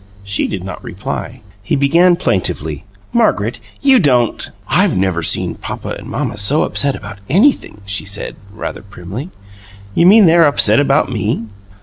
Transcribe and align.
She 0.23 0.47
did 0.47 0.63
not 0.63 0.83
reply. 0.83 1.41
He 1.61 1.75
began 1.75 2.15
plaintively, 2.15 2.85
"Margaret, 3.13 3.59
you 3.81 3.99
don't" 3.99 4.49
"I've 4.67 4.97
never 4.97 5.21
seen 5.21 5.53
papa 5.53 5.89
and 5.89 6.07
mamma 6.07 6.39
so 6.39 6.63
upset 6.63 6.95
about 6.95 7.19
anything," 7.29 7.81
she 7.85 8.05
said, 8.05 8.35
rather 8.51 8.81
primly. 8.81 9.29
"You 9.93 10.07
mean 10.07 10.25
they're 10.25 10.47
upset 10.47 10.79
about 10.79 11.11
ME?" 11.11 11.45